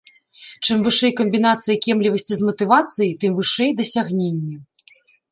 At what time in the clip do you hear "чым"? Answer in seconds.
0.67-0.77